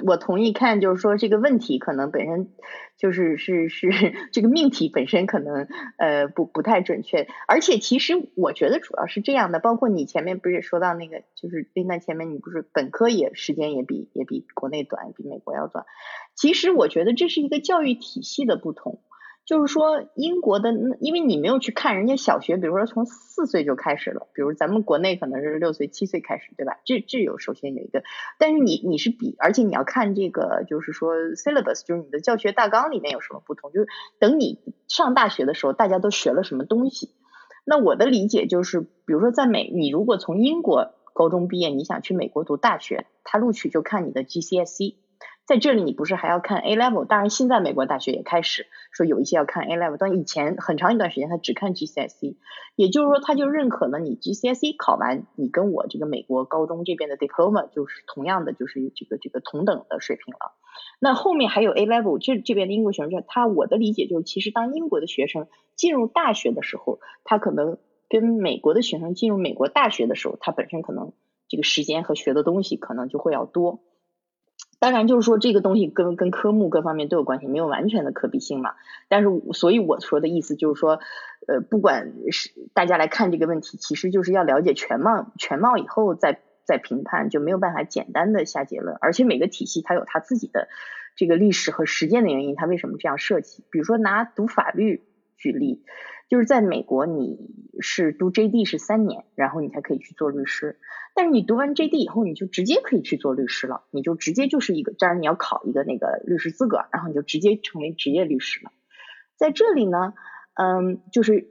[0.06, 2.50] 我同意看，就是说这个问题可能本身
[2.98, 3.90] 就是是是
[4.32, 15.86] 这个命题本身可能呃不不太准确，而且其实我觉得主要是这样的，包括你前面不是说到那个，就是那前面你不是本科也时间也比也比国内短，比美国要短，
[16.36, 19.02] 其实我觉得这是一个教育体系的不同。
[19.48, 26.80] 就是说，英国的，因为你没有去看人家小学，比如说从四岁就开始了，比如咱们国内可能是六岁、七岁开始，对吧？
[26.84, 28.04] 这这有首先有一个，
[28.38, 33.88] 但是你你是比，而且你要看这个，就是说 syllabus，就是你的教学大纲里面有什么不同，就是
[34.20, 37.12] 等你上大学的时候，大家都学了什么东西。
[37.64, 44.96] 那我的理解就是，比如说在美，你如果从英国高中毕业，你想去美国读大学，他录取就看你的 GCSE。
[45.48, 47.06] 在这里，你不是还要看 A level？
[47.06, 52.36] 当然，现在美国大学也开始说有一些要看 A level，但以前很长一段时间他只看 GCSE，
[52.76, 60.52] 也就是说，他就认可了你 GCSE 考完，你跟我这个美国高中这边的 diploma 就是同样的，就是这个这个同等的水平了。
[61.00, 67.78] 那后面还有 A level，这这边的英国学生，他我的理解就是，其实当英国的学生进入大学的时候，他可能
[68.10, 71.14] 跟美国的学生进入美国大学的时候，他本身可能
[71.48, 73.80] 这个时间和学的东西可能就会要多。
[74.80, 78.76] 当然，就是说这个东西跟跟科目各方面都有关系，没有完全的可比性嘛。
[79.08, 81.00] 但是，所以我说的意思就是说，
[81.48, 88.96] 呃，不管是大家来看这个问题，其实就是要了解全貌，全貌以后再再评判，就没有办法简单的下结论。
[89.02, 90.68] 而且每个体系它有它自己的
[91.16, 93.64] 这个历史和实践的原因，它为什么这样设计？
[93.72, 95.04] 比如说拿读法律
[95.38, 95.84] 举例。
[96.30, 97.38] 就是在美国，你
[97.80, 100.78] 是读 JD 是三年，然后你才可以去做律师。
[101.16, 108.72] 但是你读完 JD 以后，你就直接可以去做律师了，你就直接就是一个，当然你要考一个那个律师资格，然后你就直接成为职业律师了。
[109.38, 110.14] 在这里呢，
[110.56, 111.48] 嗯，就是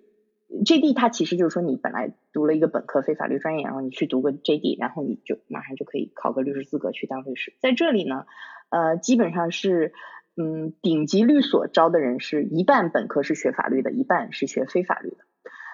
[0.51, 7.55] JD 它其实就是说你本来读了一个本科非法律专业，然后你去读个 JD，然后你就马上就可以考个律师资格去当律师。
[7.61, 8.27] 在这里呢，
[8.69, 9.95] 呃，基本上是。
[10.37, 15.17] 嗯，顶级律所招的人是一半本科是学法律的，一半是学非法律的。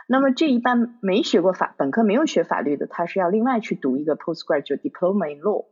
[0.07, 5.67] 那么这一半没学过法，本科没有学法律的，他是要另外去读一个 postgraduate diploma in law，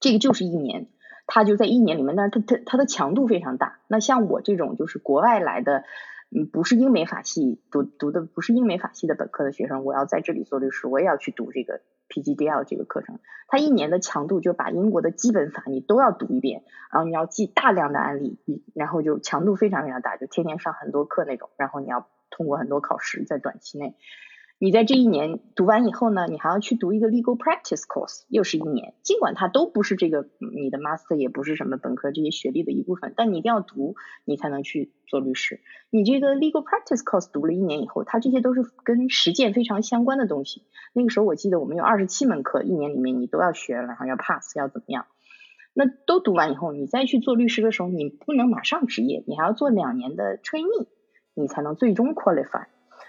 [0.00, 0.88] 这个就是一年，
[1.26, 3.80] 他就在一年里面，但是他他他的强度非常大。
[3.86, 5.84] 那像我这种就是国外来的，
[6.42, 11.82] 不是英美法系读读的，不是英美法系的本科的学生，我要在这里做律师，我也要去读这个。
[12.06, 13.18] PGDL 这个课程，
[13.48, 18.38] 他一年的强度就把英国的基本法你都要读一遍，然后你要记大量的案例，
[18.74, 23.96] 然后就强度非常非常大，就天天上很多课那种，然后你要通过很多考试，在短期内。
[24.60, 28.94] 你在这一年读完以后呢，你还要去读一个 legal practice course，又是一年。
[29.02, 35.60] 尽管它都不是这个你的 master，也不是什么本科这些学历的一部分，但你一定要读，你才能去做律师。
[35.90, 40.62] 你这个 legal practice course 读了一年以后，它这些都是跟实践非常相关的东西。
[40.94, 45.06] 那个时候我记得我们有二十七门课，一年里面你都要学，然后要 pass，要怎么样？
[45.74, 50.86] 那都读完以后，你再去做律师的时候，你不能马上执业，你还要做两年的 training，
[51.34, 52.66] 你才能最终 qualify。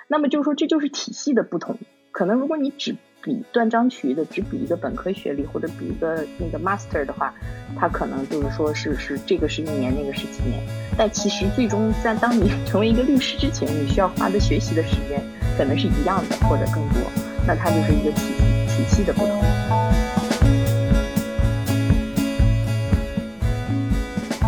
[0.08, 1.78] 那么就是说，这就是体系的不同。
[2.12, 7.34] 可能如果你只比断章取义的只比一个本科学历，或者比一个那个 master 的话，
[7.76, 10.62] 他可能就是说是是这个是一年，那个是几年。
[10.96, 15.20] 但其实最终在当你 成为一个律师之前，你需要花的学习的时间
[15.58, 17.02] 可能是一样的，或者更多。
[17.48, 19.42] 那它就是一个体系体系的不同。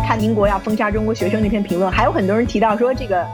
[0.06, 3.26] 看英国要封杀中国学生那篇评论，还有很多人提到说这个。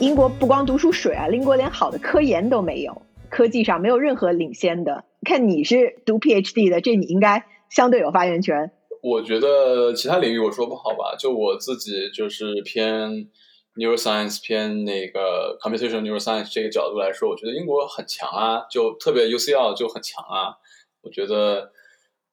[0.00, 5.04] 英国不光读书水啊，英国连好的科研都没有，科技上没有任何领先的。
[5.26, 8.72] 看你是读 PhD 的，这你应该相对有发言权。
[9.02, 13.28] 我觉得其他领域我说不好吧，就我自己就是偏
[13.76, 20.56] neuroscience 偏那个 computational neuroscience 这个角度来说，我觉得英国很强啊，就特别 UCL 就很强啊。
[21.02, 21.72] 我觉得，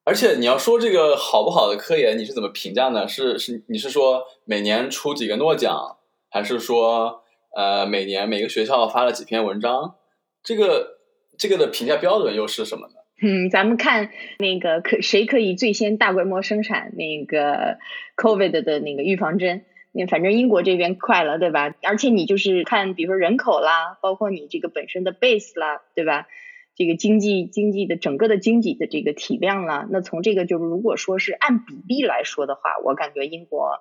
[0.06, 3.06] 而且你要说这个好不好的科研，你是怎么评价呢？
[3.06, 5.98] 是是你是说每年出几个诺奖，
[6.30, 7.24] 还是说？
[7.58, 9.96] 呃，每年每个学校发了几篇文章，
[10.44, 11.00] 这个
[11.40, 12.94] 这个的评价标准又是什么呢？
[13.20, 17.80] 嗯，咱们看那个可谁可以最先大规模生产那个
[18.16, 19.66] COVID 的那个预防针？
[19.92, 21.74] 那反正英国这边快了，对吧？
[21.82, 26.28] 而且你就是看，比如说人口啦，包括你这个本身的 base 啦，对吧？
[26.76, 33.80] 这个经济经济的整个的经济的这个体量啦，那从这个就是如果说是按比例来说的话，我感觉英国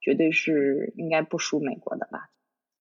[0.00, 2.30] 绝对是应该不输美国的吧。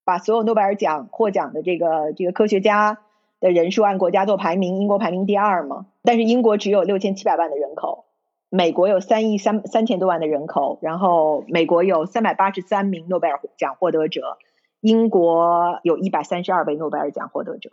[0.06, 3.00] 把所有诺贝尔奖获奖的这个这个科学家
[3.42, 5.88] 的人数按国家做排名，英国排名第二嘛。
[6.04, 8.06] 但是英国只有六千七百万的人口，
[8.50, 14.38] 美国有三亿三三千多万的人口，然后美国有三百八十三名诺贝尔奖获得者，
[14.80, 17.72] 英国有一百三十二位诺贝尔奖获得者。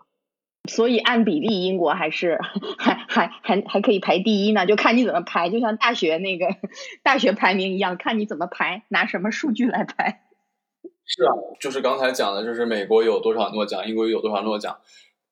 [0.71, 2.38] 所以按比例，英国还是
[2.79, 6.47] 还还还还可以排第一呢，就看你怎么排，就像大学那个
[7.03, 10.23] 大学排名一样，看你怎么排，拿什么数据来排。
[11.04, 14.78] 是啊，就是刚才讲的，就是美国有多少诺奖，英国有多少诺奖。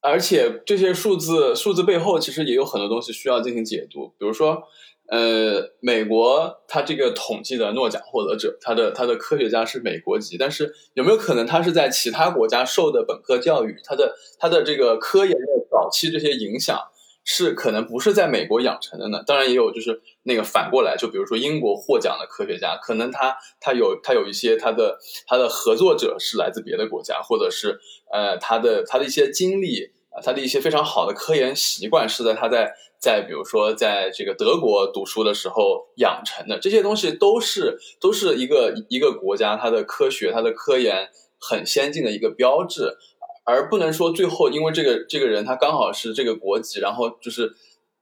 [0.03, 4.63] 而且这些数字数字背后其实也有很多东西需要进行解读，比如说，
[5.09, 16.79] 呃，美国它这个统计的诺奖获得者，他的他的科学家是美国籍，但是有没有可能他是在其他国家受的本科教育，他的他的这个科研的早期这些影响
[17.25, 19.23] 是可能不是在美国养成的呢？
[19.27, 27.79] 当然也有就是那个反过来，就比如说英国获奖的科学家，可能他他有他有一些他的他的合作者是来自别的国家，或者是。
[28.13, 29.89] 呃，他的他的一些经历，
[30.25, 36.59] 他的一些非常好的科研习惯，是在他在在比如说在这个德国读书的时候养成的。
[36.59, 42.97] 这些东西都是都是一个一个国家它的科学、它的科研很先进的一个标志，
[43.45, 47.53] 而不能说最后因为这个这个人他刚好是这个国籍，然后就是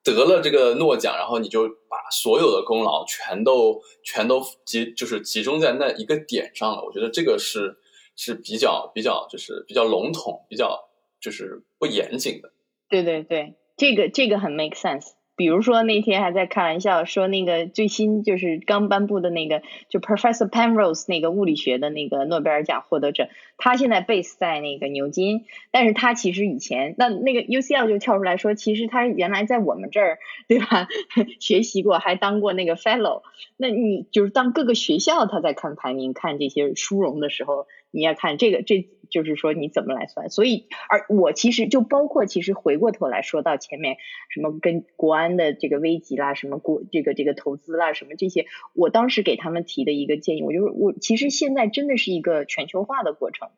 [0.02, 6.82] 得了这个诺奖，然后你就把所有的功劳全都全都集就是集中在那一个点上了。
[6.84, 7.78] 我觉得这个是。
[8.20, 10.88] 是比较比较就是比较笼统，比较
[11.20, 12.50] 就是不严谨的。
[12.88, 15.12] 对对对，这个这个很 make sense。
[15.38, 30.88] 比如说那天还在开玩笑说那个最新就是刚颁布的那个就 Professor Penrose 那个物理学的那个诺贝尔奖获得者，他现在 base 在那个牛津，但是他其实以前那那个 UCL 就跳出来说，其实他原来在我们这儿对吧
[31.38, 33.22] 学习过，还当过那个 fellow。
[33.56, 37.68] 那你就是当各个学校他在看排名看这些殊荣的时候。
[37.90, 40.28] 你要看这个，这就是说你怎么来算。
[40.28, 43.96] 所以，而我其实就包括，其实回过头来说到前面，
[44.28, 53.48] 什么跟国安的这个危机啦，什么国这个这个投资啦，什么这些，我当时给他们提的一个建议，我就是我其实现在真的是一个全球化的过程。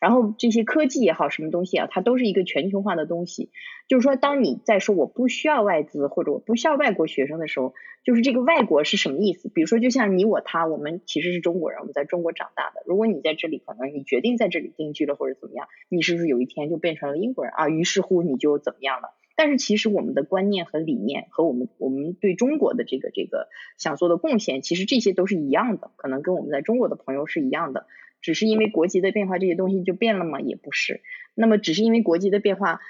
[0.00, 3.50] 然后这些科技也好，什么东西啊，它都是一个全球化的东西。
[3.90, 7.74] 就是说，当你在说我不需要外资或者我不需要外国学生的时候，
[8.04, 9.48] 就是这个外国是什么意思？
[9.52, 12.84] 比如说，就像你我他，我们其实是中国人，我们在中国长大的。
[12.86, 17.68] 如果你在这里，可能你决定在这里定居了或者怎么样，你是不是有一天就变成了英国人啊？
[17.68, 19.08] 于是乎你就怎么样了？
[19.34, 27.86] 但是其实我们的观念和理念和我们我们对中国的这个这个想做的贡献，其实这些都是一样的，可能跟我们在中国的朋友是一样的。
[28.20, 30.40] 只是因为国籍的变化，这些东西就变了吗？
[30.40, 31.00] 也不是。
[31.34, 32.80] 那么，只是因为国籍的变化，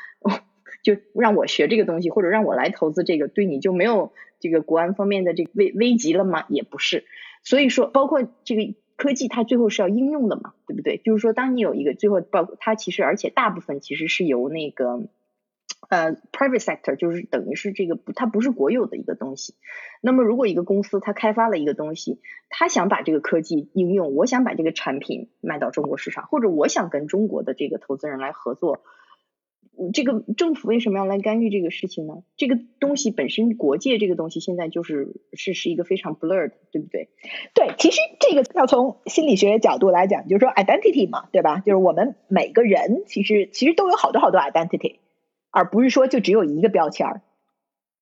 [0.83, 6.44] 就让我学这个东西，或者让我来投资这个，对你就没有这个国安方面的这个危危机了吗？
[6.48, 7.04] 也不是。
[7.42, 10.98] 所以说，包括这个科技，它最后是要应用的嘛，对不对？
[10.98, 15.09] 就是说，当你有一个最后，包括它其实，而且大部分其实是由那个。
[15.88, 19.54] 呃，private sector 就是等于是这个，它不是国有的一个东西。
[20.02, 28.85] 那么，如果一个公司它开发了一个东西，它想把这个科技应用，我想把这个产品卖到中国市场，或者我想跟中国的这个投资人来合作，
[29.92, 32.22] 这个政府为什么要来干预这个事情呢？
[32.36, 37.08] 这个东西本身，国界这个东西现在就是是是一个非常 blur 的对不对？
[37.54, 41.58] 对，其实这个要从心理学角度来讲，就是说 identity 嘛，对吧？
[41.60, 44.96] 就是我们每个人其实其实都有好多好多 identity。
[45.52, 47.22] 而不是说就只有一个标签儿，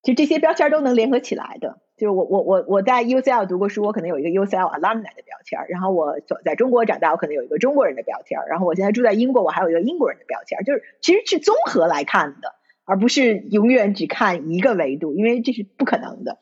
[0.03, 1.79] 其实这些标签都能联合起来的。
[1.99, 12.53] 就是我我我我在 UCL 读过书，我可能有一个 UCL alumni 的标签儿，然后我在中国长大，我可能有一个中国人的标签儿，然后我现在住在英国，我还有一个英国人的标签儿，就是其实是综合来看的，
[12.85, 16.37] 而不是永远只看一个维度，因为这是不可能的。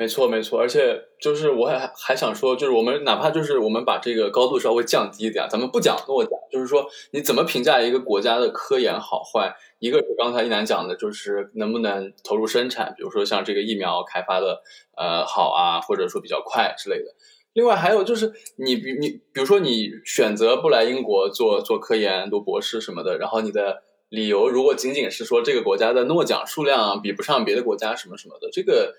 [0.00, 9.54] 没错，没错，而且就是我还还想说，就是我们哪怕就是我们把这个高度稍微降低一点，咱们不讲诺奖，就是说你怎么评价一个国家的科研好坏？
[9.78, 14.62] 一个是刚才一楠讲的，就是能不能投入生产，比如说像这个疫苗开发的
[14.96, 17.14] 呃好啊，或者说比较快之类的。
[17.52, 28.94] 另外还有就是你比你比如说你选择不来英国做做科研、读博士什么的，然后你的理由如果仅仅是说这个国家的诺奖数量比不上别的国家什么什么的，这个。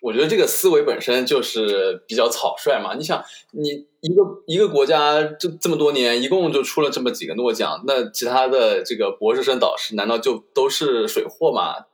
[0.00, 2.94] 我觉得这个思维本身就是比较草率嘛。
[2.94, 11.86] 你想，你一个一个国家这这么多年，一共就出了这么几个诺奖，那其他的这个博士生导师难道就都是水货吗？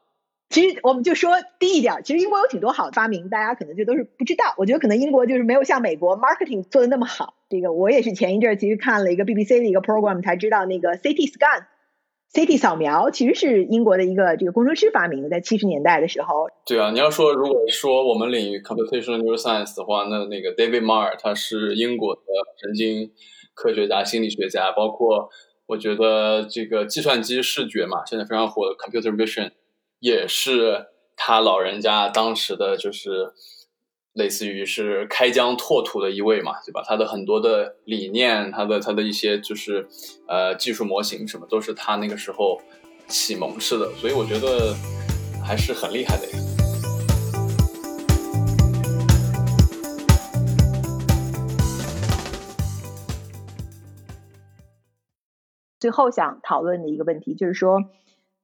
[0.51, 4.55] 其实我们就说低一点，其实英国有挺多好的发明，大家可能就都是不知道。
[4.57, 7.35] 我觉得可能英国就是没有像美国 marketing 做的那么好。
[7.49, 11.65] 这个我也是前一阵其实看了一个 BBC 的一个 program 才知道，那个 CT scan。
[12.35, 16.49] CT 扫描其实是英国的一个这个工程师发明的，在七十年代的时候。
[16.67, 22.23] 对啊，你要说如果说我们领域 computational neuroscience 的话，那那个 David Marr 他是英国的
[22.61, 23.13] 神经
[23.55, 25.31] 科学家、心理学家，包括
[25.67, 29.53] 我觉得这个计算机视觉嘛，现在非常火的 computer vision
[30.01, 33.33] 也是他老人家当时的就是。
[34.15, 36.83] 类似于是开疆拓土的一位嘛，对吧？
[36.87, 39.89] 他的很多的理念，他的他的一些就是
[40.29, 42.61] 呃技术模型什么，都是他那个时候
[43.09, 44.73] 启蒙式的，所以我觉得
[45.45, 46.39] 还是很厉害的呀。
[55.81, 57.79] 最后想讨论的一个问题就是说，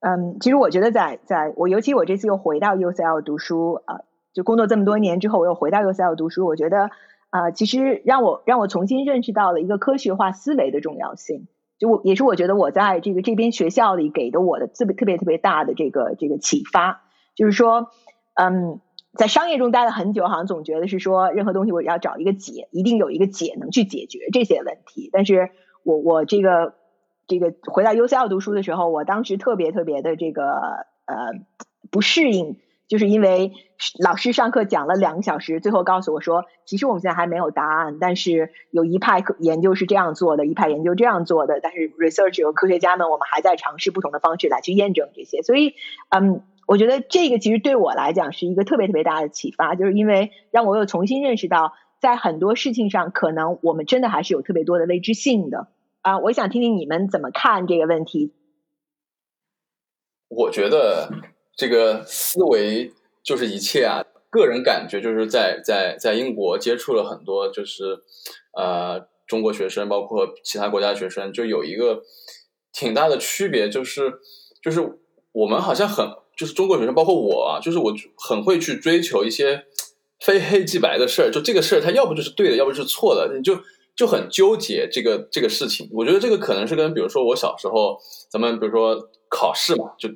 [0.00, 4.00] 嗯，其实我觉得在在我尤其我这次又回到 UCL 读书啊，
[4.32, 6.90] 就工作这么多年之后，我又回到 UCL 读书，我觉得
[7.30, 11.48] 啊，其实让我让我重新认识到了一个科学化思维的重要性。
[11.78, 17.02] 就我也是我觉得我在这个这边学校里给的我的特别特别特别大的这个这个启发，
[17.34, 17.88] 就是说，
[18.34, 18.80] 嗯，
[19.14, 25.08] 在商业中待了很久，好像总觉得是说任何东西我要找一个解，一定有一个解能去解决这些问题。
[25.12, 25.50] 但是
[25.82, 26.74] 我我这个
[27.26, 30.44] 这个回到 UCL 读书的时候，我当时特别特别的这个
[31.06, 31.16] 呃
[31.90, 32.58] 不适应。
[32.90, 33.52] 就是因为
[34.02, 45.42] 老师上课讲了两个小时，最后告诉我说，其实我们现在还没有答案，但是有一派研究是这样做的，一派研究这样做的，但是 research 和科学家们，我们还在尝试不同的方式来去验证这些。
[45.42, 45.74] 所以，
[46.08, 55.68] 嗯，我觉得这个其实对我来讲是一个特别特别大的启发，就是因为让我又重新认识到，在很多事情上，可能我们真的还是有特别多的未知性的。
[56.00, 58.34] 啊，我想听听你们怎么看这个问题。
[60.26, 61.08] 我觉得。
[61.60, 62.90] 这个思维
[63.22, 64.02] 就是一切啊！
[64.30, 67.98] 个人感觉就是在在在英国接触了很多，就是
[68.56, 72.00] 呃中国学生，包括其他国家学生，就有一个
[72.72, 74.10] 挺大的区别，就是
[74.62, 74.80] 就是
[75.32, 79.66] 我们好像很就是中国学生，包括我啊，就是我很会去追求一些
[80.20, 83.60] 非黑即白的事儿，就这个事儿它要不就是对的，要不就是错的，你就
[83.94, 85.90] 就很纠结这个这个事情。
[85.92, 87.98] 我觉得这个可能是跟比如说我小时候
[88.30, 90.08] 咱们比如说考试嘛，就。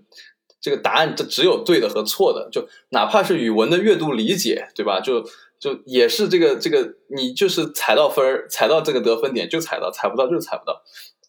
[0.64, 4.98] 这个答案这只有对的和错的，就哪怕是语文的阅读理解，对吧？
[4.98, 5.22] 就
[5.60, 10.82] 就也是这个这个，你就是踩到分儿，踩到这个得分点就踩到，踩不到就踩不到。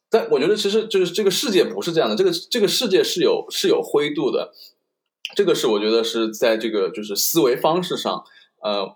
[0.09, 4.53] 但我觉得其实就是这个世界不是这样的，这个这个世界是有是有灰度的。
[5.35, 8.23] 这个是我觉得是在这个就是思维方式上，
[8.63, 8.95] 呃，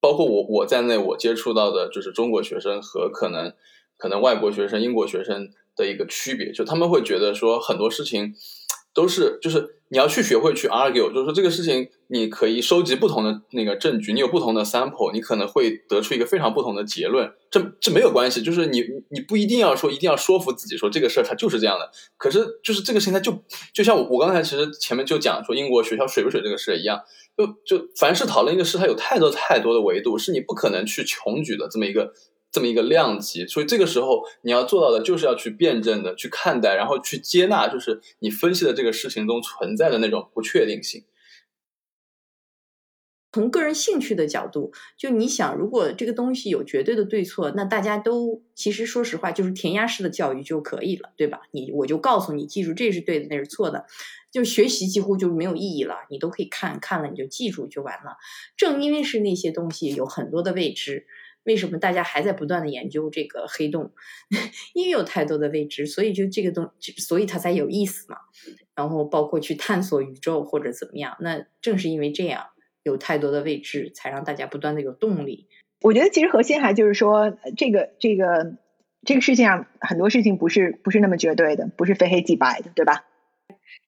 [0.00, 3.52] 包括我我在内，我接触到的就是中国学生和可能
[3.98, 8.36] 可能外国学生、英国学生的一个区别，就他们会觉得说很多事情。
[8.94, 17.32] 都是，就是你要去学会去 argue，就是说这个事情你可以收集不同的那个证据，你有不同的 sample，你可能会得出一个非常不同的结论。
[17.50, 21.90] 这这没有关系，就是你你不一定要说一定要说服自己说这个事儿它就是这样的。
[22.16, 27.00] 可是就是这个事情它就就像我我刚才其实前面就讲说英国学校水不水这个事一样，
[27.36, 27.46] 就
[27.78, 32.12] 就凡是讨论一个事，它有太多太多的维度，是你不可能去穷举的这么一个。
[32.52, 41.02] 这么一个量级，所以这个时候你要做到的就是要去辩证的去看待，然后去接纳，就是你分析的这个事情中存在的那种不确定性。
[43.34, 51.40] 从个人兴趣的角度，就你想，如果这个东西有绝对的对错，那大家都其实说实话，就是填鸭式的教育就可以了，对吧？
[51.52, 53.86] 你我就告诉你，记住这是对的，那是错的，
[54.30, 58.18] 就学习几乎就没有意义了，你都可以看看了你就记住就完了。
[58.58, 61.06] 正因为是那些东西有很多的未知。
[61.44, 63.92] 为什么大家还在不断的研究这个黑洞？
[64.74, 68.18] 因为有太多的未知，所以就这个东，所以它才有意思嘛。
[68.74, 72.46] 然后包括去探索宇宙或者怎么样，那正是因为这样
[72.82, 75.48] 有太多的未知，才让大家不断的有动力。
[75.82, 78.56] 我觉得其实核心还就是说，这个这个
[79.04, 83.04] 这个事情上很多事情不是不是那么绝对的，不是非黑即白的，对吧？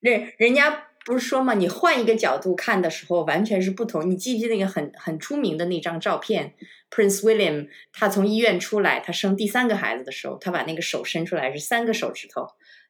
[0.00, 0.88] 人人家。
[1.04, 4.10] 不是说嘛，你换一个角度看的时候，完全是不同。
[4.10, 6.54] 你记不记得那个很很出名的那张照片
[6.90, 12.46] ？Prince William 他从医院出来，他生第三个孩子的时候，他把那个手伸出来是三个手指头，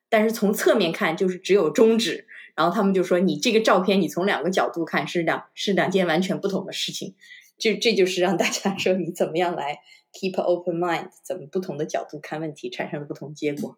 [0.09, 2.27] 但是从侧面看就是只有中指。
[2.55, 7.17] 然后他们就说，你这个照片你从两个角度看是两是两件完全不同的事情。
[7.59, 9.81] 这这就是让大家 说你怎么样来
[10.13, 13.77] keep open mind，怎么不同的角度看问题产生了不同结果。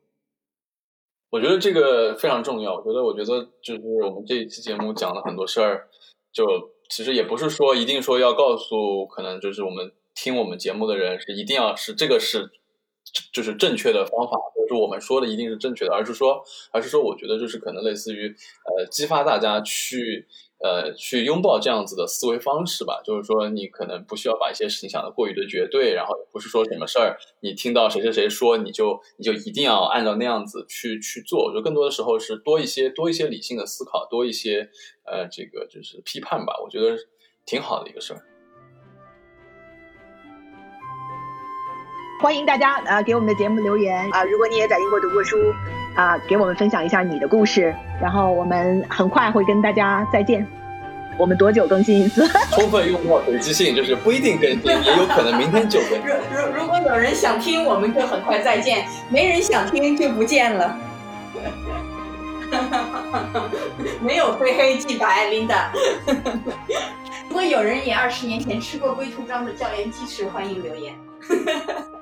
[1.30, 2.74] 我觉得这个非常重要。
[2.74, 5.88] 我觉得，我觉得就是我们这一期节目讲了很多事儿，
[6.32, 6.44] 就
[6.88, 12.50] 其实也不是说一定说要告诉可能就是我们听我们节目的人是一定要是这个是
[13.32, 16.42] 就是正确的方法，或者说我们说的一定是正确的，而是说，
[16.72, 20.26] 而是说，我觉得就是可能类似于呃激发大家去。
[20.58, 31.44] 呃，去拥抱这样子的思维方式吧，就是说，你可能不需要把一些事情想的过于的绝对，然后也不是说什么事儿，你听到谁谁谁说，你就你就一定要按照那样子去去做。
[31.44, 34.70] 我觉得更多的时候是多一些多一些理性的思考，多一些
[35.04, 36.58] 呃这个就是批判吧。
[36.64, 36.96] 我觉得
[37.44, 38.35] 挺好的一个事儿。
[42.20, 45.36] 欢迎大家啊给我们的节目留言啊，如果你也在英国读过书。
[45.96, 50.46] 啊，给我们分享一下你的故事，然后我们很快会跟大家再见。
[51.16, 52.28] 我们多久更新一次？
[52.52, 55.98] 充分用到随机性，就是不一定更新，也有可能明天就更。
[56.00, 60.78] 如如如果有人想听，我们就很快再见；没人想听，就不见了。
[64.02, 65.68] 没有非黑即白，Linda。
[67.30, 70.94] 如果有人也二十年前吃过龟兔章的椒盐鸡翅，欢迎留言。